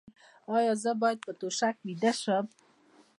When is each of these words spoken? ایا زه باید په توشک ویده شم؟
ایا 0.55 0.73
زه 0.83 0.91
باید 1.01 1.19
په 1.25 1.31
توشک 1.39 1.75
ویده 1.85 2.11
شم؟ 2.21 2.45